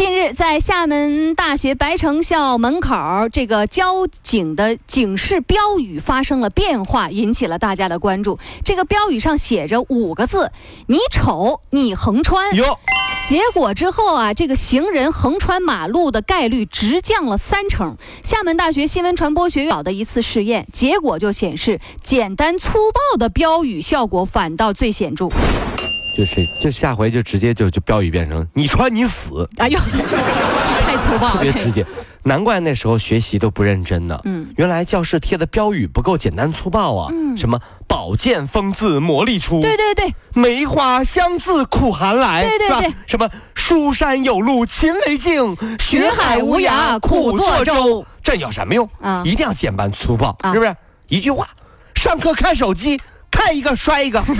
[0.00, 8.38] 近日，在厦门大学白城校门口，这个交警的警示标语发生了变化，引起了大家的关注。
[8.64, 10.52] 这个标语上写着五个字
[10.88, 12.78] ：“你瞅，你横穿。”哟，
[13.28, 17.98] 结果之后啊，这个行人横穿马路的概率直降了三成。
[18.22, 25.28] 厦门大学新闻传播学院搞的一次试验，结果就显示，简单粗暴的标语效果反倒最显著。
[26.16, 30.06] 就是就下回就直接就就标语变成你穿你死，哎呦， 这
[30.82, 31.84] 太粗暴了，特别直接。
[32.22, 34.20] 难怪那时候学习都不认真呢。
[34.24, 37.08] 嗯，原来教室贴的标语不够简单粗暴啊。
[37.10, 48.04] 嗯，什么宝剑锋自磨砺出，对对对，梅花香自苦寒来，对对对，什么书山有路勤为径，学海无涯苦作舟。
[48.22, 48.86] 这有什么用？
[49.00, 50.76] 啊，一定要简单粗暴，是不是？
[51.08, 51.48] 一句话，
[51.94, 53.00] 上课看手机，
[53.30, 54.22] 看一个摔一个。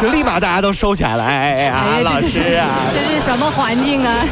[0.00, 4.24] 就立马大家都收起来了，哎呀，老师啊，这是什么环境啊？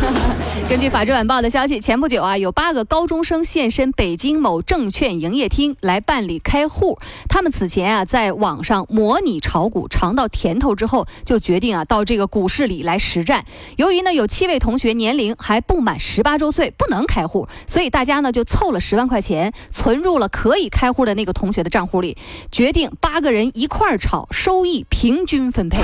[0.68, 6.98] 根据法制晚报的消息，前不久啊，有八个高中生现身北京某证券营业厅来办理开户。
[7.28, 13.44] 他们此前啊，在网上模拟炒股，尝到甜头之后，就决定啊，到这个股市里来实战。
[13.76, 22.16] 由于呢，有七位同学年龄还不满十八周岁，不能开户，所以大家呢就凑了十万块钱，存入了可以开户的那个同学的账户里，
[22.50, 25.48] 决定八个人一块儿炒，收益平均。
[25.48, 25.78] 分配。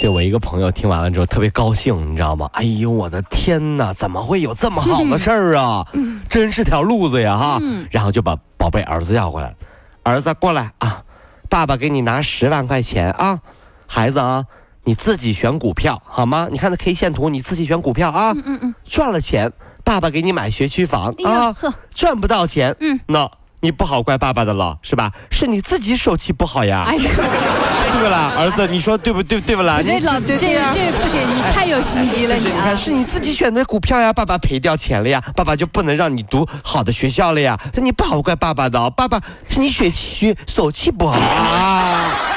[0.00, 2.48] 这我一个朋友听完了之后特别高兴，你知道吗？
[2.54, 5.86] 哎呦，我的天哪，怎么会有这么好的事儿啊？
[6.26, 7.60] 真是条路子呀哈！
[7.90, 9.54] 然后就把宝贝儿子要过来，
[10.02, 11.02] 儿子过来啊，
[11.50, 13.40] 爸爸给你拿十万块钱啊，
[13.86, 14.42] 孩子啊，
[14.84, 16.48] 你自己选股票好吗？
[16.50, 18.32] 你看那 K 线图，你自己选股票啊。
[18.32, 18.74] 嗯嗯嗯。
[18.82, 19.52] 赚了钱，
[19.84, 21.52] 爸爸给你买学区房啊。
[21.52, 21.74] 呵。
[21.94, 23.30] 赚不到钱，嗯，那
[23.60, 25.12] 你不好怪爸爸的了，是吧？
[25.30, 26.84] 是你自己手气不好呀。
[26.86, 27.10] 哎呀。
[28.00, 29.38] 对不啦，儿子，你说对不对？
[29.42, 29.78] 对不啦？
[29.82, 42.29] 这老这这父亲你太有心机了，你看是你自己选的股票呀，爸爸赔掉钱了呀，爸爸就不能让你读好的学校了呀，那你不好怪爸爸的，爸爸是你血气手气不好啊。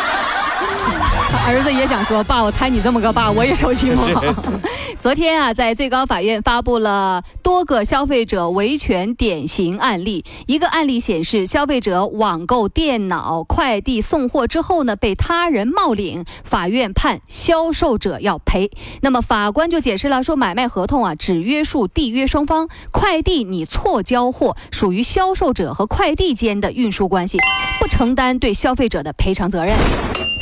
[1.46, 4.24] 儿子也想说：“爸，我摊你这么个爸，我也手气不好。
[4.98, 10.24] ”昨天啊，在最高法院发布了多个消费者维权典型案例。
[10.48, 18.72] 一个案例显示，消费者网购电脑、快递送货之后呢，被他人冒领，法院判销售者要赔。
[19.02, 27.38] 那么法官就解释了，说买卖合同啊，只约束缔约双方，快递你错交货，属于销售者和快递间的运输关系，
[27.82, 29.76] 不承担对消费者的赔偿责任。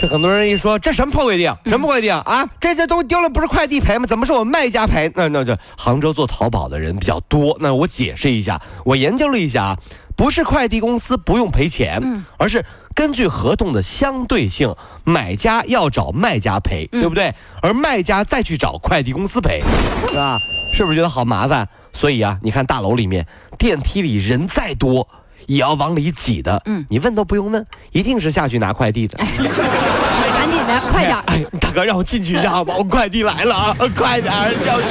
[0.01, 1.56] 这很多人一说，这什么破规定？
[1.66, 2.44] 什么规定啊？
[2.59, 4.07] 这这东西丢了不是快递赔吗？
[4.07, 5.12] 怎么是我卖家赔？
[5.13, 9.78] 那那这杭州做淘宝的人比较多，那我解释一下，我研究了一下啊，
[10.16, 12.01] 不是快递公司不用赔钱，
[12.38, 14.73] 而是根据合同的相对性，
[15.03, 17.35] 买家要找卖家赔，对不对？
[17.62, 19.62] 而卖家再去找快递公司赔，
[20.07, 20.39] 是吧？
[20.73, 21.69] 是不是觉得好麻烦？
[21.94, 23.28] 所以啊，你看大楼里面
[23.59, 25.07] 电梯里人再多。
[25.47, 29.18] 也要往里挤的，嗯，你问都不用问，一定是下去拿快递的。
[30.34, 31.18] 赶紧的，快点！
[31.28, 32.74] 哎，大哥，让我进去一下好吗？
[32.78, 34.34] 我快递来了啊，快点！
[34.68, 34.90] 要进。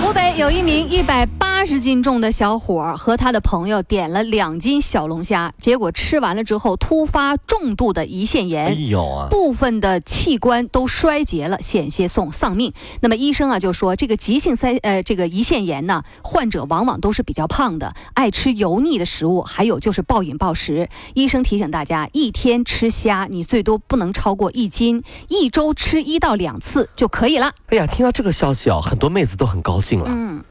[0.00, 1.45] 湖北有一名一百八。
[1.66, 12.72] 八十斤重的小伙和他的朋友点了两斤小龙虾，结果吃完了之后突发重度的胰腺炎，哎呦啊，部分的器官都衰竭了，险些送丧命。
[13.00, 20.88] 那么医生啊就说，这个急性腮呃这个胰腺炎呢，患者往往都是比较胖的，爱吃油腻的食物，还有就是暴饮暴食。
[21.14, 27.50] 医生提醒大家，一天吃虾你最多不能超过一斤，一周吃一到两次就可以了。
[27.70, 30.44] 哎呀，听到这个消息啊，很多妹子都很高兴了，嗯，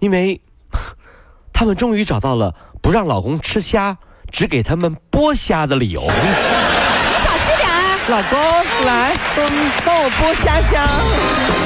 [0.00, 0.40] 因为。
[1.58, 3.96] 他们终于找到了不让老公吃虾，
[4.30, 6.02] 只给他们剥虾的理由。
[6.02, 8.38] 你少吃点啊，老公，
[8.84, 9.48] 来，帮
[9.82, 11.65] 帮我剥虾虾。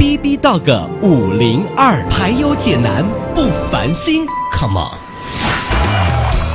[0.00, 3.04] B B 到个五零二，排忧解难
[3.34, 4.96] 不烦心，Come on。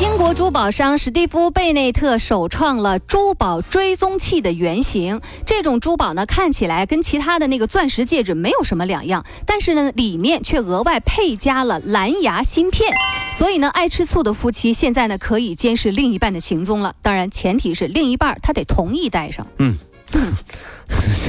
[0.01, 5.21] 英国珠宝商史蒂夫·贝内特首创了珠宝追踪器的原型。
[5.45, 12.95] 这种珠宝呢，看起来跟其他的那个钻石戒指没有什么两样，但是呢，里面却额外配加了蓝牙芯片。
[13.37, 16.95] 所以呢，爱吃醋的夫妻现在呢，可以监视另一半的行踪了。
[17.03, 19.45] 当然，前提是另一半他得同意戴上。
[19.59, 19.77] 嗯，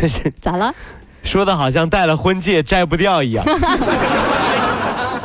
[0.01, 0.75] 这是 咋了？
[1.27, 3.45] 说的好像戴了婚戒摘不掉一样。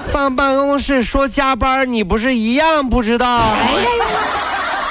[0.07, 3.27] 放办公室说加班，你不是一样不知道？
[3.27, 3.87] 哎呀呀，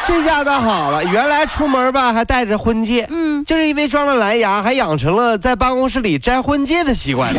[0.07, 7.35] 这下倒好了，原来出门吧还带着婚戒，嗯，就是因为装了蓝牙，还养成了在办公室里摘婚戒的习惯。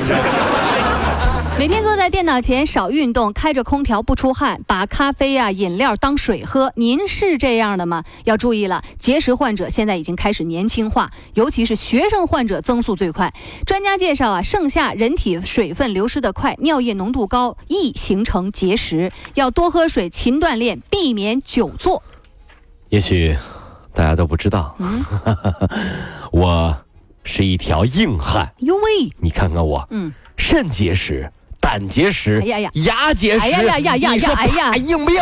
[1.62, 8.04] 每天坐在电脑前少运动，开着空调不出汗，把咖啡啊饮料当水喝，您是这样的吗？
[8.24, 13.32] 要注意了，结石患者现在已经开始年轻化，尤其是学生患者增速最快。
[13.64, 22.02] 专家介绍啊，盛夏人体水分流失的快，尿液浓度高，易形成结石，要多喝水，勤锻炼，避免久坐。
[22.90, 23.38] 也许
[23.94, 24.76] 大家都不知道，
[26.34, 26.76] 我
[27.24, 28.52] 是一条硬汉。
[28.62, 31.32] 哟喂，你看看我，嗯，肾结石、
[31.62, 35.22] 胆结石、哎呀呀牙结石，哎呀呀呀呀哎呀硬不硬？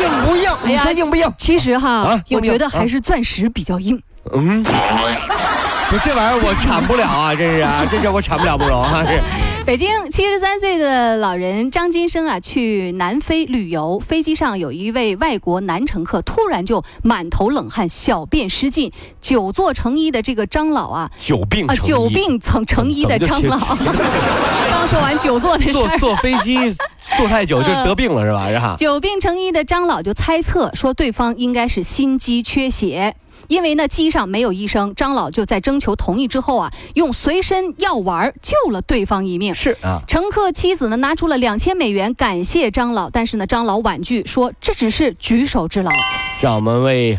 [0.00, 0.50] 硬不硬？
[0.64, 1.32] 你说硬不硬？
[1.38, 4.00] 其实哈，我觉得还是钻石比较硬。
[4.32, 9.20] 嗯，不，这玩意儿我铲不了啊，这是啊，这叫我铲不了不容啊，这。
[9.66, 18.90] 北京七十三岁的老人张金生啊，去南非旅游，飞机上有一位外国男乘客突然就满头冷汗、小便失禁，
[19.20, 23.56] 久坐成医的这个张老啊，啊，久病久病成成医的张老，
[24.70, 25.72] 刚说完久坐的事儿。
[25.72, 26.56] 坐坐飞机
[27.16, 28.48] 坐太久就得病了是吧？
[28.48, 28.74] 是吧？
[28.76, 33.14] 久病成医的张老就猜测说，对方应该是心肌缺血。
[33.48, 39.54] 因为呢，机上没有医生，张老就在征求同意之后啊，用随身药丸救了对方一命。
[39.54, 45.90] 是啊，乘客妻子呢拿出了两千美元感谢张老，但是呢，张老婉拒说这只是举手之劳。
[46.40, 47.18] 让我们为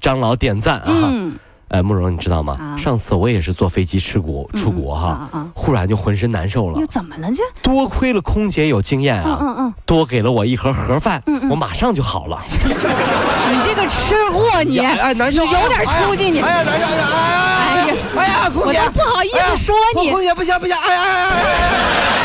[0.00, 0.86] 张老点赞啊！
[0.88, 1.36] 嗯，
[1.72, 2.56] 哎，慕容，你知道吗？
[2.60, 6.86] 啊上次我也是坐飞机出国出国哈，忽然就浑身难受了又。
[6.86, 7.42] 怎么了这？
[7.62, 12.38] 多亏了空姐有经验啊，嗯嗯嗯，多给了我一盒盒饭，嗯嗯我马上就好了。
[12.48, 20.10] 你这个吃货你，哎哎，难受，有点出息你哎呀，难受，哎呀，哎呀，哎呀，空姐，我都不好意思说你。
[20.10, 22.21] 空姐不行不行，哎呀哎呀哎呀，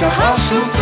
[0.00, 0.79] 就，好舒服。